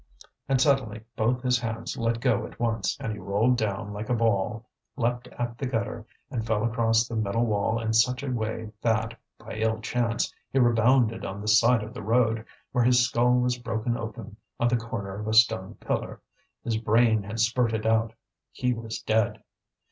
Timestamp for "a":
4.09-4.15, 8.23-8.31, 15.27-15.35